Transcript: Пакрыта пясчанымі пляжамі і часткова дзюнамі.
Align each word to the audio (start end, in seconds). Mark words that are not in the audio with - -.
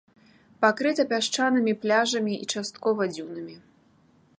Пакрыта 0.63 1.03
пясчанымі 1.11 1.73
пляжамі 1.83 2.33
і 2.43 2.51
часткова 2.55 3.01
дзюнамі. 3.17 3.55